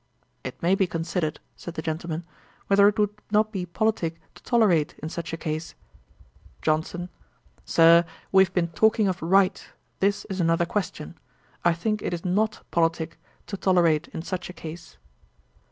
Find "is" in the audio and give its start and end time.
10.25-10.41, 12.15-12.25